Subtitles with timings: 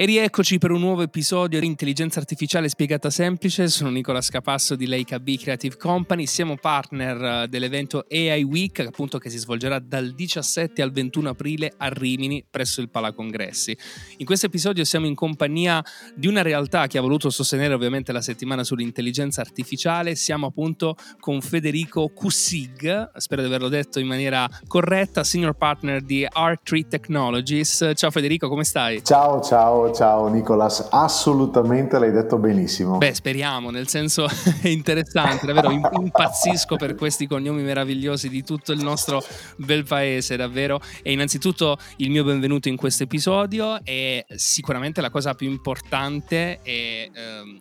[0.00, 3.66] E rieccoci per un nuovo episodio di Intelligenza Artificiale Spiegata Semplice.
[3.66, 6.24] Sono Nicola Scapasso di Leica B Creative Company.
[6.26, 11.72] Siamo partner eh, dell'evento AI Week, appunto che si svolgerà dal 17 al 21 aprile
[11.76, 13.76] a Rimini presso il Palacongressi.
[14.18, 15.84] In questo episodio siamo in compagnia
[16.14, 20.14] di una realtà che ha voluto sostenere ovviamente la settimana sull'intelligenza artificiale.
[20.14, 26.24] Siamo appunto con Federico Cussig, spero di averlo detto in maniera corretta, senior partner di
[26.24, 27.90] R3 Technologies.
[27.94, 29.02] Ciao Federico, come stai?
[29.02, 32.98] Ciao, ciao Ciao, Nicolas, assolutamente l'hai detto benissimo.
[32.98, 34.26] Beh, speriamo, nel senso
[34.60, 39.22] è interessante, davvero impazzisco per questi cognomi meravigliosi di tutto il nostro
[39.56, 40.80] bel paese, davvero.
[41.02, 46.70] E innanzitutto il mio benvenuto in questo episodio e sicuramente la cosa più importante è
[46.70, 47.10] eh,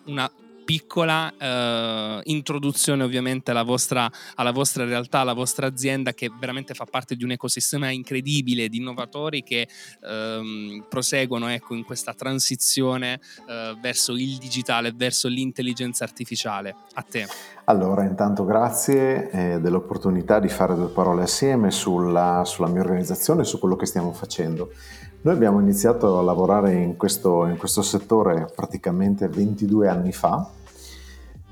[0.06, 0.30] una
[0.68, 6.84] piccola eh, introduzione ovviamente alla vostra, alla vostra, realtà, alla vostra azienda che veramente fa
[6.84, 9.66] parte di un ecosistema incredibile di innovatori che
[10.04, 16.76] ehm, proseguono ecco, in questa transizione eh, verso il digitale, verso l'intelligenza artificiale.
[16.96, 17.26] A te.
[17.64, 23.46] Allora, intanto grazie eh, dell'opportunità di fare due parole assieme sulla, sulla mia organizzazione e
[23.46, 24.74] su quello che stiamo facendo.
[25.22, 30.56] Noi abbiamo iniziato a lavorare in questo, in questo settore praticamente 22 anni fa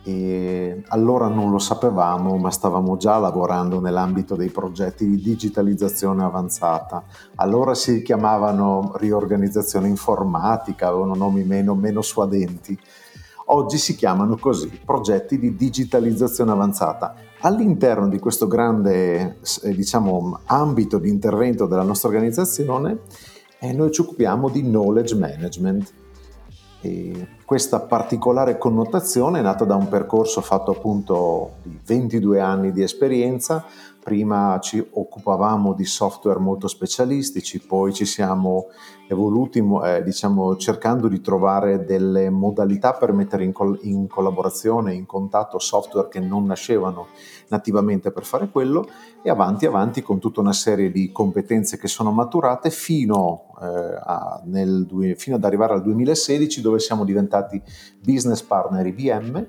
[0.08, 7.04] e allora non lo sapevamo, ma stavamo già lavorando nell'ambito dei progetti di digitalizzazione avanzata.
[7.38, 12.78] Allora si chiamavano riorganizzazione informatica, avevano nomi meno, meno suadenti.
[13.48, 17.16] Oggi si chiamano così, progetti di digitalizzazione avanzata.
[17.42, 23.00] All'interno di questo grande eh, diciamo, ambito di intervento della nostra organizzazione
[23.60, 25.94] eh, noi ci occupiamo di knowledge management
[26.82, 32.82] e questa particolare connotazione è nata da un percorso fatto appunto di 22 anni di
[32.82, 33.64] esperienza.
[34.04, 38.68] Prima ci occupavamo di software molto specialistici, poi ci siamo
[39.08, 45.06] evoluti eh, diciamo, cercando di trovare delle modalità per mettere in, col- in collaborazione, in
[45.06, 47.08] contatto software che non nascevano
[47.48, 48.88] nativamente per fare quello
[49.22, 54.42] e avanti avanti con tutta una serie di competenze che sono maturate fino, eh, a,
[54.46, 57.34] nel, fino ad arrivare al 2016 dove siamo diventati
[58.00, 59.48] business partner IBM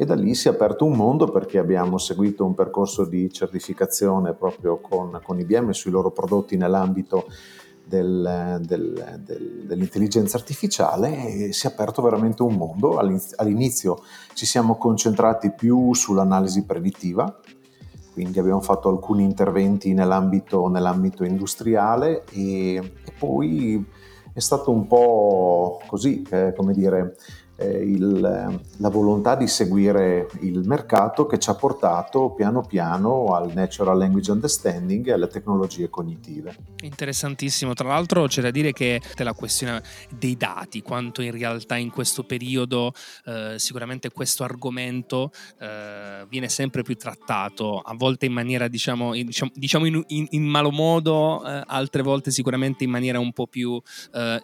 [0.00, 4.32] e da lì si è aperto un mondo perché abbiamo seguito un percorso di certificazione
[4.32, 7.26] proprio con, con IBM sui loro prodotti nell'ambito
[7.88, 12.98] del, del, del, dell'intelligenza artificiale e si è aperto veramente un mondo.
[12.98, 14.02] All'inizio
[14.34, 17.40] ci siamo concentrati più sull'analisi predittiva,
[18.12, 23.84] quindi abbiamo fatto alcuni interventi nell'ambito, nell'ambito industriale e, e, poi
[24.38, 27.16] è stato un po' così, eh, come dire,
[27.66, 33.98] il, la volontà di seguire il mercato che ci ha portato piano piano al natural
[33.98, 36.56] language understanding e alle tecnologie cognitive.
[36.82, 41.90] Interessantissimo, tra l'altro c'è da dire che la questione dei dati, quanto in realtà in
[41.90, 42.92] questo periodo
[43.24, 49.26] eh, sicuramente questo argomento eh, viene sempre più trattato, a volte in maniera diciamo, in,
[49.26, 53.46] diciamo, diciamo in, in, in, malo modo, eh, altre volte sicuramente in maniera un po'
[53.46, 53.80] più
[54.12, 54.40] eh,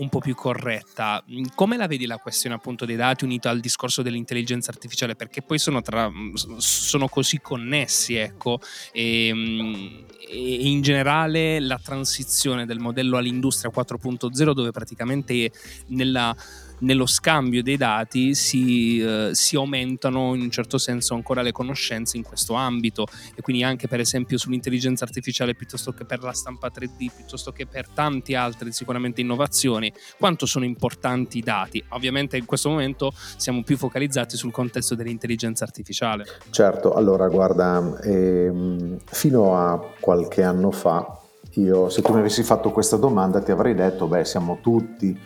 [0.00, 1.22] un po' più corretta.
[1.30, 5.14] Mm, come la vedi la questione appunto dei dati unita al discorso dell'intelligenza artificiale?
[5.14, 8.60] Perché poi sono, tra, mm, sono così connessi, ecco,
[8.92, 15.50] e, mm, e, in generale la transizione del modello all'industria 4.0 dove praticamente
[15.88, 16.34] nella
[16.80, 22.16] nello scambio dei dati si, eh, si, aumentano in un certo senso ancora le conoscenze
[22.16, 26.70] in questo ambito e quindi anche per esempio sull'intelligenza artificiale piuttosto che per la stampa
[26.72, 31.82] 3D, piuttosto che per tanti altri sicuramente innovazioni, quanto sono importanti i dati.
[31.90, 36.24] Ovviamente in questo momento siamo più focalizzati sul contesto dell'intelligenza artificiale.
[36.50, 41.18] Certo, allora guarda, ehm, fino a qualche anno fa
[41.54, 45.18] io se tu mi avessi fatto questa domanda ti avrei detto, beh, siamo tutti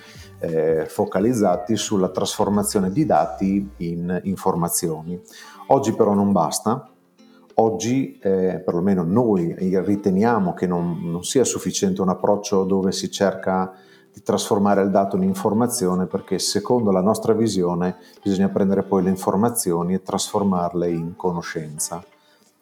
[0.44, 5.20] eh, focalizzati sulla trasformazione di dati in informazioni.
[5.68, 6.90] Oggi però non basta,
[7.54, 13.72] oggi eh, perlomeno noi riteniamo che non, non, sia sufficiente un approccio dove si cerca
[14.12, 19.10] di trasformare il dato in informazione perché secondo la nostra visione bisogna prendere poi le
[19.10, 22.04] informazioni e trasformarle in conoscenza.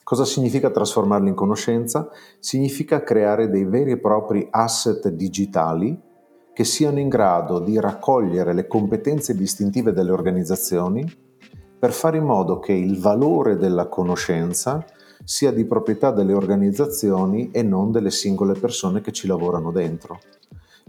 [0.03, 2.09] Cosa significa trasformarle in conoscenza?
[2.39, 6.11] Significa creare dei veri e propri asset digitali
[6.53, 11.05] che siano in grado di raccogliere le competenze distintive delle organizzazioni
[11.79, 14.85] per fare in modo che il valore della conoscenza
[15.25, 20.21] sia di proprietà delle organizzazioni e non delle singole persone che ci lavorano dentro.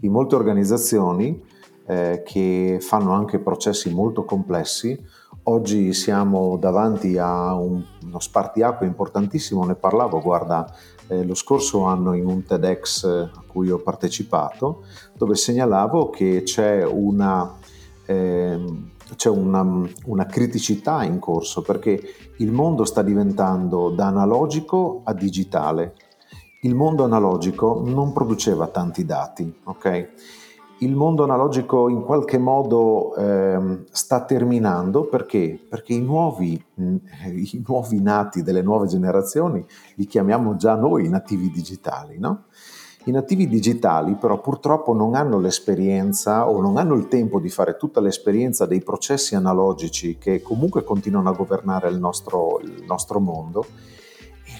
[0.00, 1.42] In molte organizzazioni
[1.86, 4.98] eh, che fanno anche processi molto complessi,
[5.44, 10.72] oggi siamo davanti a un, uno spartiacque importantissimo, ne parlavo, guarda,
[11.08, 14.84] eh, lo scorso anno in un TEDx a cui ho partecipato,
[15.16, 17.52] dove segnalavo che c'è una...
[18.06, 22.00] Eh, c'è una, una, criticità in corso perché
[22.38, 25.94] il mondo sta diventando da analogico a digitale.
[26.62, 30.08] Il mondo analogico non produceva tanti dati, ok?
[30.78, 35.58] Il mondo analogico in qualche modo eh, sta terminando perché?
[35.68, 42.18] Perché i nuovi, i nuovi nati delle nuove generazioni li chiamiamo già noi nativi digitali,
[42.18, 42.46] no?
[43.06, 47.76] I nativi digitali però purtroppo non hanno l'esperienza o non hanno il tempo di fare
[47.76, 53.66] tutta l'esperienza dei processi analogici che comunque continuano a governare il nostro, il nostro mondo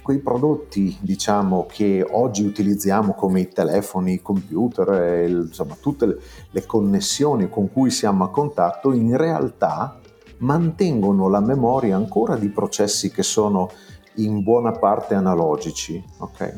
[0.04, 6.18] quei prodotti diciamo che oggi utilizziamo come i telefoni, i computer, insomma tutte le,
[6.50, 9.98] le connessioni con cui siamo a contatto in realtà
[10.40, 13.70] mantengono la memoria ancora di processi che sono
[14.16, 16.04] in buona parte analogici.
[16.18, 16.52] Okay?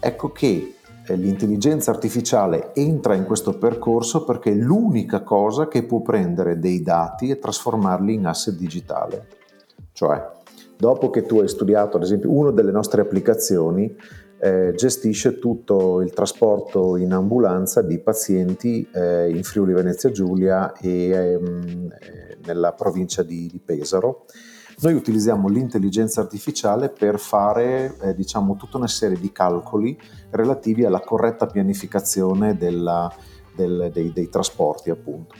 [0.00, 0.74] Ecco che
[1.06, 6.82] eh, l'intelligenza artificiale entra in questo percorso perché è l'unica cosa che può prendere dei
[6.82, 9.28] dati e trasformarli in asset digitale.
[9.92, 10.40] Cioè,
[10.82, 13.94] dopo che tu hai studiato, ad esempio, una delle nostre applicazioni
[14.40, 21.10] eh, gestisce tutto il trasporto in ambulanza di pazienti eh, in Friuli Venezia Giulia e
[21.10, 24.24] ehm, eh, nella provincia di, di Pesaro
[24.80, 29.96] noi utilizziamo l'intelligenza artificiale per fare eh, diciamo, tutta una serie di calcoli
[30.30, 33.08] relativi alla corretta pianificazione della,
[33.54, 35.36] del, dei, dei, trasporti, appunto.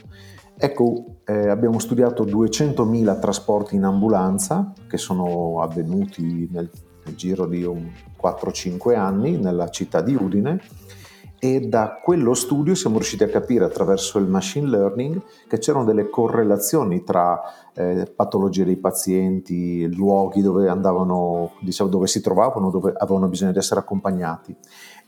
[0.64, 6.70] Ecco, eh, abbiamo studiato 200.000 trasporti in ambulanza che sono avvenuti nel,
[7.04, 10.60] nel giro di 4-5 anni nella città di Udine
[11.40, 16.08] e da quello studio siamo riusciti a capire attraverso il machine learning che c'erano delle
[16.08, 17.42] correlazioni tra
[17.74, 23.58] eh, patologie dei pazienti, luoghi dove andavano, diciamo, dove si trovavano, dove avevano bisogno di
[23.58, 24.56] essere accompagnati.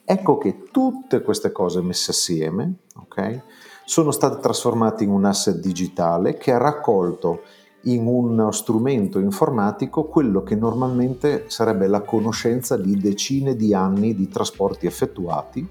[0.05, 3.41] Ecco che tutte queste cose messe assieme okay,
[3.85, 7.43] sono state trasformate in un asset digitale che ha raccolto
[7.85, 14.29] in uno strumento informatico quello che normalmente sarebbe la conoscenza di decine di anni di
[14.29, 15.69] trasporti effettuati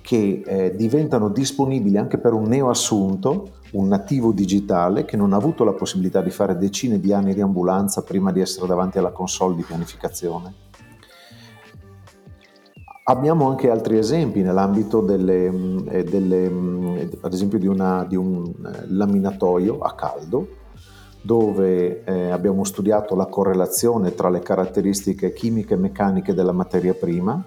[0.00, 5.64] che eh, diventano disponibili anche per un neoassunto, un nativo digitale che non ha avuto
[5.64, 9.54] la possibilità di fare decine di anni di ambulanza prima di essere davanti alla console
[9.54, 10.67] di pianificazione.
[13.10, 18.16] Abbiamo anche altri esempi nell'ambito delle, mm, eh, delle, mm, ad esempio di, una, di,
[18.16, 20.48] un eh, laminatoio a caldo
[21.22, 27.42] dove eh, abbiamo studiato la correlazione tra le caratteristiche chimiche e meccaniche della materia prima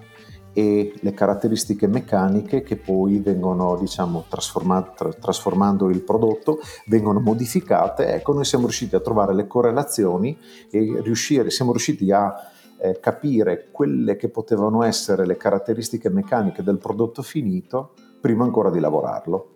[0.52, 8.16] e le caratteristiche meccaniche che poi vengono, diciamo, trasformando il prodotto, vengono modificate.
[8.16, 10.36] Ecco, noi siamo riusciti a trovare le correlazioni
[10.72, 12.34] e riuscire, siamo riusciti a
[12.82, 18.80] eh, capire quelle che potevano essere le caratteristiche meccaniche del prodotto finito prima ancora di
[18.80, 19.50] lavorarlo.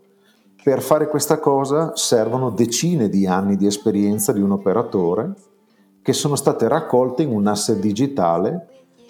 [0.63, 5.33] Per fare questa cosa servono decine di anni di esperienza di un operatore
[6.01, 8.68] che sono state raccolte in un asset digitale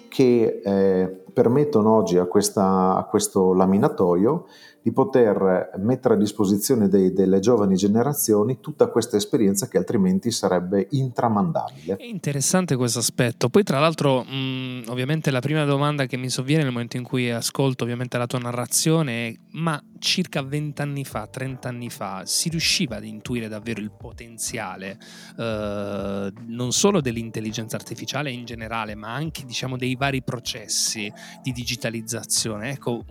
[0.08, 4.46] che eh, permettono oggi a, questa, a, questo laminatoio
[4.86, 10.86] di poter mettere a disposizione dei, delle giovani generazioni tutta questa esperienza che altrimenti sarebbe
[10.90, 11.96] intramandabile.
[11.96, 13.48] È interessante questo aspetto.
[13.48, 17.32] Poi tra l'altro mh, ovviamente la prima domanda che mi sovviene nel momento in cui
[17.32, 22.48] ascolto ovviamente la tua narrazione è ma circa 20 anni fa, 30 anni fa, si
[22.48, 24.98] riusciva ad intuire davvero il potenziale
[25.36, 31.12] eh, non solo dell'intelligenza artificiale in generale, ma anche diciamo dei vari processi
[31.42, 32.70] di digitalizzazione.
[32.70, 33.04] Ecco,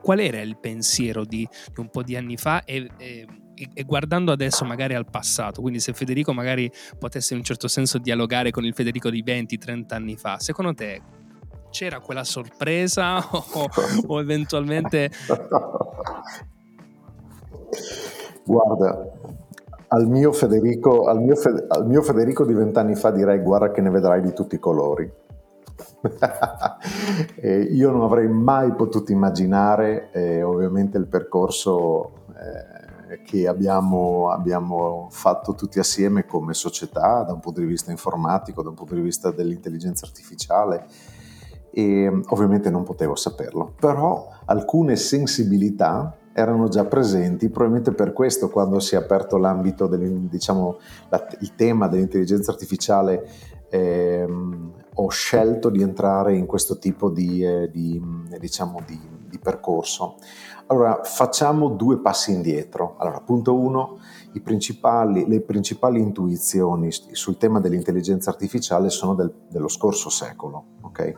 [0.00, 3.26] qual era il pensiero di, di un po' di anni fa e, e
[3.74, 7.98] e guardando adesso magari al passato, quindi se Federico magari potesse in un certo senso
[7.98, 11.02] dialogare con il Federico di 20-30 anni fa, secondo te
[11.70, 13.68] c'era quella sorpresa o,
[14.06, 15.10] o eventualmente...
[18.44, 19.12] Guarda,
[19.88, 23.82] al mio, Federico, al, mio Fe, al mio Federico di vent'anni fa direi guarda che
[23.82, 25.10] ne vedrai di tutti i colori.
[27.42, 35.54] io non avrei mai potuto immaginare eh, ovviamente il percorso eh, che abbiamo, abbiamo, fatto
[35.54, 39.30] tutti assieme come società da un punto di vista informatico, da un punto di vista
[39.30, 40.86] dell'intelligenza artificiale
[41.70, 48.78] e ovviamente non potevo saperlo, però alcune sensibilità erano già presenti, probabilmente per questo quando
[48.78, 50.78] si è aperto l'ambito, del, diciamo,
[51.08, 53.28] la, il tema dell'intelligenza artificiale
[53.70, 58.02] ehm, ho scelto di entrare in questo tipo di, eh, di,
[58.38, 60.16] diciamo di, di, percorso?
[60.66, 62.96] Allora, facciamo due passi indietro.
[62.98, 63.98] Allora, punto uno,
[64.42, 70.64] principali, le principali intuizioni sul tema dell'intelligenza artificiale sono del, dello scorso secolo.
[70.82, 71.14] Okay?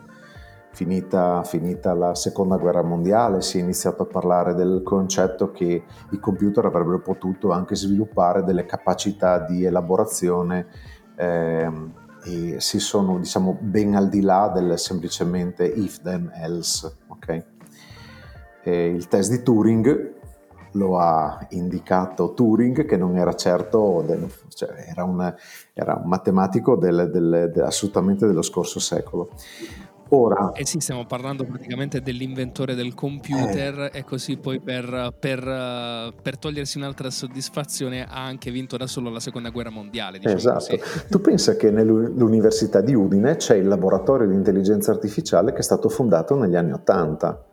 [0.72, 6.18] Finita, finita, la seconda guerra mondiale si è iniziato a parlare del concetto che i
[6.18, 10.66] computer avrebbero potuto anche sviluppare delle capacità di elaborazione
[11.16, 11.70] eh,
[12.24, 16.92] e si sono diciamo ben al di là del semplicemente if then else.
[17.08, 17.44] Okay?
[18.62, 20.18] il test di Turing
[20.72, 25.34] lo ha indicato Turing, che non era certo, del, cioè era, un,
[25.72, 29.30] era, un, matematico del, del, assolutamente dello scorso secolo.
[30.12, 36.12] Ora, eh sì, stiamo parlando praticamente dell'inventore del computer eh, e così poi per, per,
[36.20, 40.18] per, togliersi un'altra soddisfazione ha anche vinto da solo la seconda guerra mondiale.
[40.18, 40.76] Diciamo esatto.
[40.76, 41.06] Così.
[41.08, 45.88] Tu pensa che nell'Università di Udine c'è il laboratorio di intelligenza artificiale che è stato
[45.88, 47.44] fondato negli anni Ottanta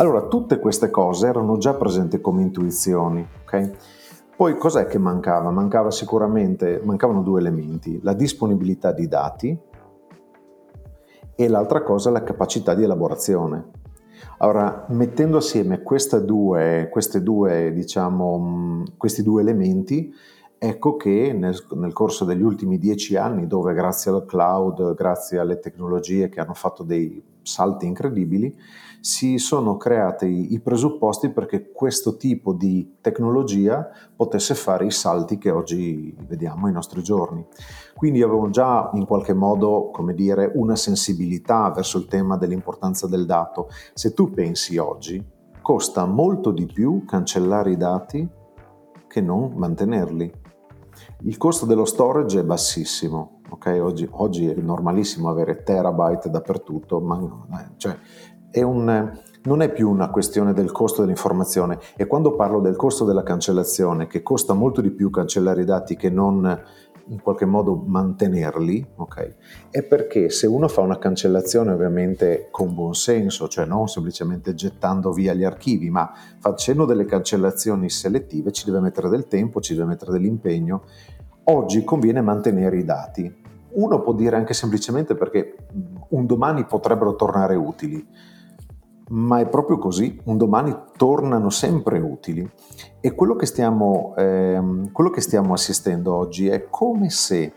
[0.00, 3.70] allora, tutte queste cose erano già presenti come intuizioni, ok?
[4.34, 5.50] Poi cos'è che mancava?
[5.50, 9.58] Mancava sicuramente, mancavano due elementi, la disponibilità di dati
[11.40, 13.70] e l'altra cosa la capacità di elaborazione.
[14.40, 15.80] Allora, mettendo assieme
[16.18, 16.90] due,
[17.22, 20.14] due, diciamo, questi due elementi,
[20.58, 25.58] ecco che nel, nel, corso degli ultimi dieci anni, dove grazie al cloud, grazie alle
[25.58, 28.54] tecnologie che hanno fatto dei salti incredibili,
[29.00, 35.50] si sono creati i presupposti perché questo tipo di tecnologia potesse fare i salti che
[35.50, 37.44] oggi vediamo ai nostri giorni.
[37.94, 43.24] Quindi avevo già in qualche modo, come dire, una sensibilità verso il tema dell'importanza del
[43.24, 43.68] dato.
[43.94, 45.24] Se tu pensi oggi,
[45.62, 48.28] costa molto di più cancellare i dati
[49.08, 50.32] che non mantenerli.
[51.22, 53.78] Il costo dello storage è bassissimo, okay?
[53.78, 57.96] oggi, oggi, è normalissimo avere terabyte dappertutto, ma cioè,
[58.50, 63.04] è un, non è più una questione del costo dell'informazione e quando parlo del costo
[63.04, 66.62] della cancellazione, che costa molto di più cancellare i dati che non
[67.10, 69.34] in qualche modo mantenerli, okay,
[69.70, 75.10] è perché se uno fa una cancellazione ovviamente con buon senso, cioè non semplicemente gettando
[75.12, 79.86] via gli archivi, ma facendo delle cancellazioni selettive ci deve mettere del tempo, ci deve
[79.86, 80.84] mettere dell'impegno.
[81.44, 83.39] Oggi conviene mantenere i dati.
[83.72, 85.56] Uno può dire anche semplicemente perché
[86.08, 88.06] un domani potrebbero tornare utili
[89.10, 92.48] ma è proprio così, un domani tornano sempre utili
[93.00, 97.52] e quello che stiamo, ehm, quello che stiamo assistendo oggi è come se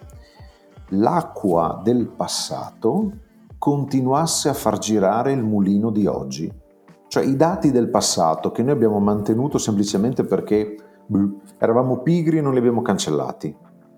[0.89, 3.11] l'acqua del passato
[3.57, 6.51] continuasse a far girare il mulino di oggi.
[7.07, 11.29] Cioè i dati del passato che noi abbiamo mantenuto semplicemente perché beh,
[11.59, 13.55] eravamo pigri e non li abbiamo cancellati.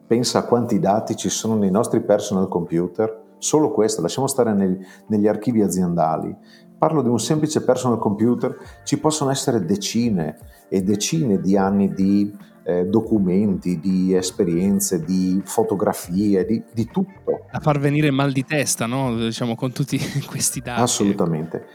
[0.08, 3.24] Pensa a quanti dati ci sono nei nostri personal computer.
[3.38, 6.36] Solo questo, lasciamo stare nel, negli archivi aziendali
[6.78, 10.38] parlo di un semplice personal computer, ci possono essere decine
[10.70, 12.32] e decine di anni di
[12.64, 17.46] eh, documenti, di esperienze, di fotografie, di, di, tutto.
[17.52, 19.16] A far venire mal di testa, no?
[19.16, 20.82] diciamo, con tutti questi dati.
[20.82, 21.66] Assolutamente.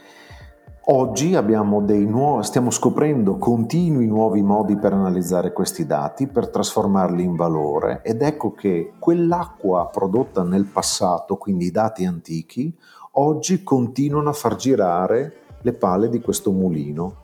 [0.93, 8.01] Oggi nuovi, stiamo scoprendo continui nuovi modi per analizzare questi dati, per trasformarli in valore
[8.03, 12.75] ed ecco che quell'acqua prodotta nel passato, quindi i dati antichi,
[13.11, 17.19] oggi continuano a far girare le pale di questo mulino.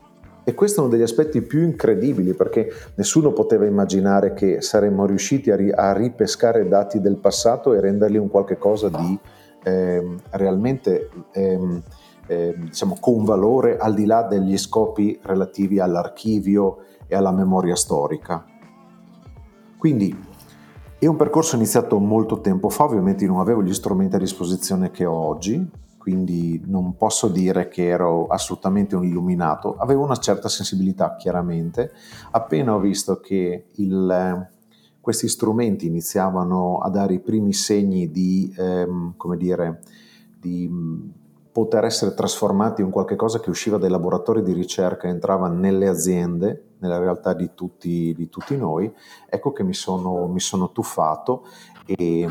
[0.45, 5.51] E questo è uno degli aspetti più incredibili perché nessuno poteva immaginare che saremmo riusciti
[5.51, 9.19] a, ri- a ripescare dati del passato e renderli un qualche cosa di
[9.63, 11.81] eh, realmente eh,
[12.27, 18.45] eh, diciamo, con valore al di là degli scopi relativi all'archivio e alla memoria storica.
[19.77, 20.25] Quindi
[20.99, 25.05] è un percorso iniziato molto tempo fa, ovviamente non avevo gli strumenti a disposizione che
[25.05, 31.15] ho oggi, quindi non posso dire che ero assolutamente un illuminato, avevo una certa sensibilità
[31.15, 31.91] chiaramente,
[32.31, 34.49] appena ho visto che il,
[34.99, 39.83] questi strumenti iniziavano a dare i primi segni di, ehm, come dire,
[40.39, 40.67] di
[41.57, 46.73] poter essere trasformati in qualcosa che usciva dai laboratori di ricerca e entrava nelle aziende,
[46.77, 48.93] nella realtà di tutti, di tutti noi,
[49.27, 51.45] ecco che mi sono, mi sono tuffato
[51.83, 52.21] e,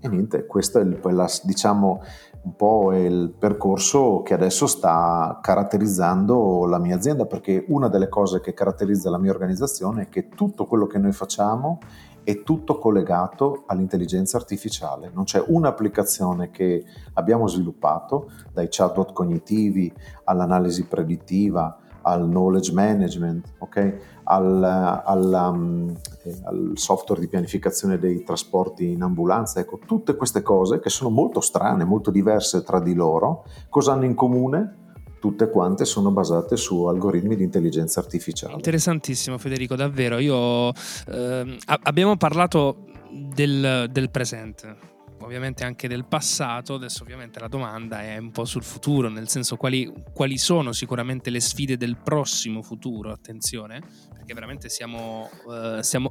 [0.00, 2.02] e, niente, questo è il, la, diciamo,
[2.42, 8.40] un po' il percorso che adesso sta caratterizzando la mia azienda, perché una delle cose
[8.40, 11.78] che caratterizza la mia organizzazione è che tutto quello che noi facciamo
[12.26, 15.12] è tutto collegato all'intelligenza artificiale.
[15.14, 19.92] Non c'è un'applicazione che abbiamo sviluppato, dai chatbot cognitivi
[20.24, 23.96] all'analisi predittiva, al knowledge management, okay?
[24.24, 30.42] al, al, um, eh, al software di pianificazione dei trasporti in ambulanza, ecco, tutte queste
[30.42, 34.85] cose che sono molto strane, molto diverse tra di loro, cosa hanno in comune?
[35.18, 38.54] Tutte quante sono basate su algoritmi di intelligenza artificiale.
[38.54, 40.18] Interessantissimo Federico, davvero.
[40.18, 40.72] Io,
[41.08, 44.76] eh, abbiamo parlato del, del presente,
[45.20, 49.56] ovviamente anche del passato, adesso ovviamente la domanda è un po' sul futuro, nel senso
[49.56, 53.80] quali, quali sono sicuramente le sfide del prossimo futuro, attenzione,
[54.12, 56.10] perché veramente siamo, uh, siamo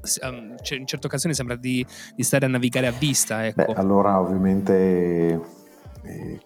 [0.61, 1.85] cioè in certe occasioni sembra di,
[2.15, 3.45] di, stare a navigare a vista.
[3.45, 3.65] Ecco.
[3.65, 5.63] Beh, allora ovviamente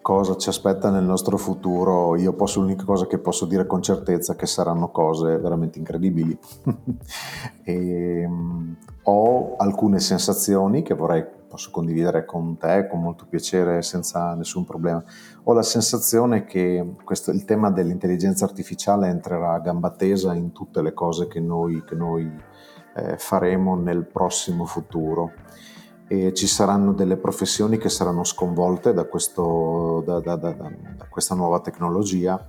[0.00, 4.32] cosa ci aspetta nel nostro futuro, io posso, l'unica cosa che posso dire con certezza
[4.32, 6.36] è che saranno cose veramente incredibili.
[7.62, 14.34] e, um, ho alcune sensazioni che vorrei posso condividere con te con molto piacere senza
[14.34, 15.02] nessun problema.
[15.44, 20.80] Ho la sensazione che questo, il tema dell'intelligenza artificiale entrerà a gamba tesa in tutte
[20.80, 22.30] le cose che noi, che noi
[22.94, 25.32] eh, faremo nel prossimo futuro
[26.10, 30.54] e ci saranno delle professioni che saranno sconvolte da, questo, da, da, da
[31.08, 32.44] questa nuova tecnologia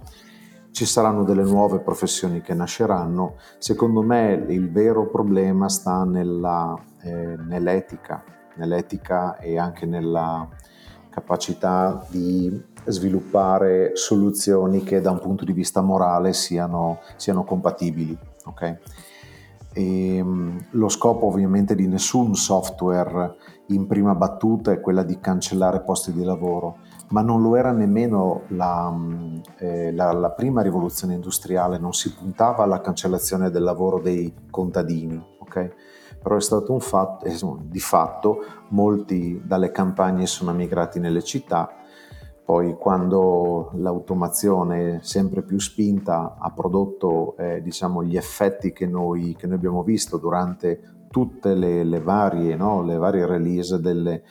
[0.72, 3.36] ci saranno delle nuove professioni che nasceranno.
[3.58, 8.24] Secondo me il vero problema sta nella, eh, nell'etica
[8.56, 10.48] nell'etica e anche nella
[11.10, 18.18] capacità di sviluppare soluzioni che da un punto di vista morale siano, siano compatibili.
[18.46, 18.77] Okay?
[19.74, 23.36] E, ehm, lo scopo ovviamente di nessun software
[23.68, 28.42] in prima battuta è quella di cancellare posti di lavoro, ma non lo era nemmeno
[28.50, 28.94] la,
[29.60, 35.30] eh, la, la prima rivoluzione industriale, non si puntava alla cancellazione del lavoro dei contadini.
[35.40, 35.72] Okay?
[36.22, 41.74] però è stato un fatto, eh, di fatto molti dalle campagne sono migrati nelle città,
[42.43, 49.48] poi quando l'automazione sempre più spinta ha prodotto eh, diciamo, gli effetti che noi, che
[49.48, 52.83] noi, abbiamo visto durante tutte le, le, varie, no?
[52.83, 54.24] le varie, release, delle,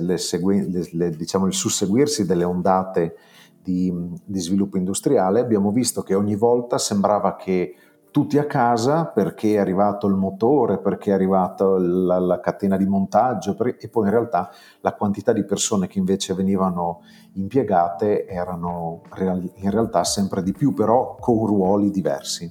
[0.00, 0.68] le segui,
[1.16, 3.16] diciamo, il susseguirsi delle ondate
[3.62, 3.92] di,
[4.24, 7.74] di sviluppo industriale, abbiamo visto che ogni volta sembrava che
[8.14, 12.86] tutti a casa perché è arrivato il motore, perché è arrivata la, la catena di
[12.86, 17.00] montaggio per, e poi in realtà la quantità di persone che invece venivano
[17.32, 22.48] impiegate erano in realtà sempre di più, però con ruoli diversi.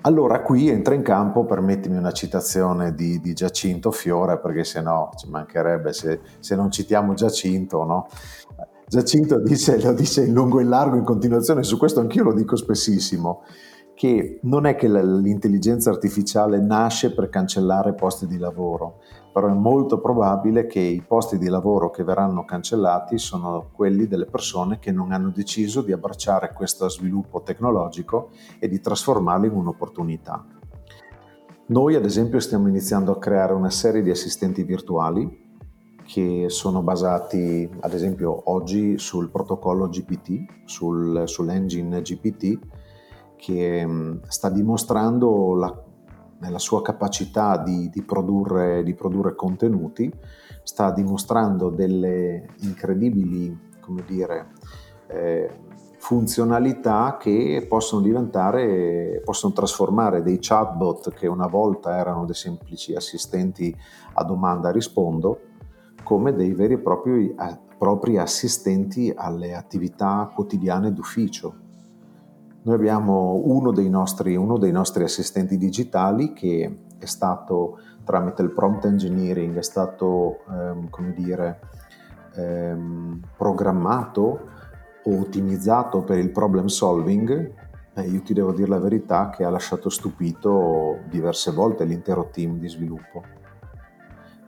[0.00, 5.10] Allora qui entra in campo, permettimi una citazione di, di Giacinto Fiore, perché se no
[5.14, 8.08] ci mancherebbe se, se non citiamo Giacinto, no?
[8.88, 12.32] Giacinto dice, lo dice in lungo e in largo in continuazione, su questo anch'io lo
[12.32, 13.42] dico spessissimo
[13.98, 19.00] che non è che l'intelligenza artificiale nasce per cancellare posti di lavoro,
[19.32, 24.26] però è molto probabile che i posti di lavoro che verranno cancellati sono quelli delle
[24.26, 28.30] persone che non hanno deciso di abbracciare questo sviluppo tecnologico
[28.60, 30.46] e di trasformarlo in un'opportunità.
[31.66, 35.46] Noi ad esempio stiamo iniziando a creare una serie di assistenti virtuali
[36.06, 42.58] che sono basati ad esempio oggi sul protocollo GPT, sul, sull'engine GPT,
[43.38, 45.84] che mm, sta dimostrando la,
[46.50, 50.12] la sua capacità di, di, produrre, di, produrre, contenuti,
[50.62, 54.48] sta dimostrando delle incredibili, come dire,
[55.06, 55.50] eh,
[55.98, 63.74] funzionalità che possono diventare, possono trasformare dei chatbot che una volta erano dei semplici assistenti
[64.14, 65.40] a domanda rispondo,
[66.02, 67.34] come dei veri e propri,
[67.78, 71.66] propri assistenti alle attività quotidiane d'ufficio
[72.62, 78.50] noi abbiamo uno dei, nostri, uno dei nostri assistenti digitali che è stato tramite il
[78.50, 81.60] prompt engineering, è stato ehm, come dire,
[82.34, 84.48] ehm, programmato
[85.04, 87.52] o ottimizzato per il problem solving.
[87.94, 92.58] Eh, io ti devo dire la verità che ha lasciato stupito diverse volte l'intero team
[92.58, 93.22] di sviluppo.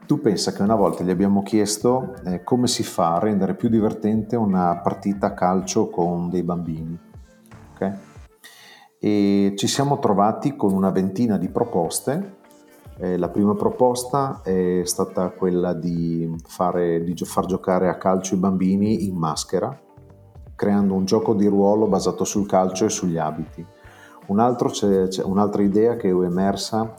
[0.05, 3.69] Tu pensa che una volta gli abbiamo chiesto eh, come si fa a rendere più
[3.69, 7.09] divertente una partita a calcio con dei bambini.
[7.81, 8.09] Okay?
[9.03, 12.37] e ci siamo trovati con una ventina di proposte.
[12.99, 18.37] Eh, la prima proposta è stata quella di, fare, di far giocare a calcio i
[18.37, 19.75] bambini in maschera,
[20.55, 23.65] creando un gioco di ruolo basato sul calcio e sugli abiti.
[24.27, 26.93] Un c'è, c'è un'altra idea che è emersa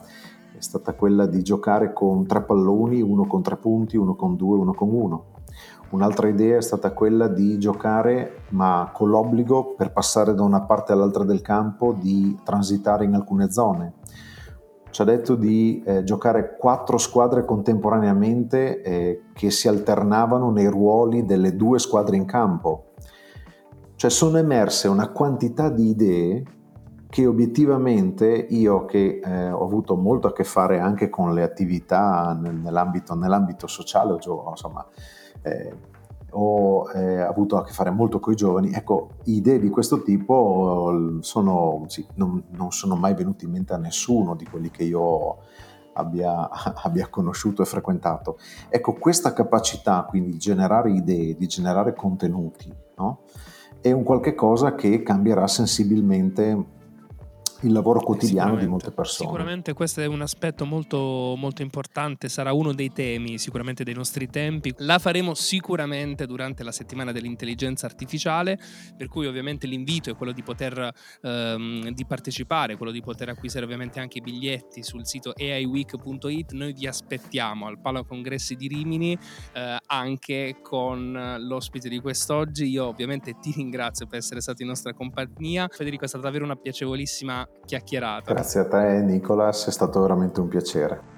[0.57, 4.57] è stata quella di giocare con tre palloni, uno con tre punti, uno con due,
[4.57, 5.32] uno con uno
[5.93, 10.91] Un'altra idea è stata quella di giocare, ma con l'obbligo per passare da una parte
[10.91, 13.93] all'altra del campo di transitare in alcune zone.
[14.89, 21.25] Ci ha detto di eh, giocare quattro squadre contemporaneamente eh, che si alternavano nei ruoli
[21.25, 22.93] delle due squadre in campo.
[23.93, 26.43] Cioè sono emerse una quantità di idee
[27.07, 32.33] che obiettivamente io che eh, ho avuto molto a che fare anche con le attività
[32.33, 34.83] nell'ambito, nell'ambito sociale, insomma,
[35.43, 35.91] eh,
[36.31, 41.17] ho eh, avuto a che fare molto con i giovani, ecco, idee di questo tipo
[41.21, 45.37] sono, sì, non, non, sono mai venute in mente a nessuno di quelli che io
[45.93, 46.49] abbia,
[46.83, 48.37] abbia conosciuto e frequentato.
[48.69, 53.21] Ecco, questa capacità quindi di generare idee, di generare contenuti, no?
[53.83, 56.65] è un qualche cosa che cambierà sensibilmente
[57.63, 59.29] il lavoro quotidiano di molte persone.
[59.29, 64.29] Sicuramente questo è un aspetto molto, molto importante, sarà uno dei temi sicuramente dei nostri
[64.29, 64.73] tempi.
[64.77, 68.59] La faremo sicuramente durante la settimana dell'intelligenza artificiale,
[68.97, 73.63] per cui ovviamente l'invito è quello di poter ehm, di partecipare, quello di poter acquisire
[73.63, 76.51] ovviamente anche i biglietti sul sito aiweek.it.
[76.53, 79.17] Noi vi aspettiamo al Palo Congressi di Rimini
[79.53, 82.65] eh, anche con l'ospite di quest'oggi.
[82.65, 85.67] Io ovviamente ti ringrazio per essere stato in nostra compagnia.
[85.69, 88.33] Federico è stata davvero una piacevolissima chiacchierata.
[88.33, 91.12] Grazie a te Nicolas, è stato veramente un piacere.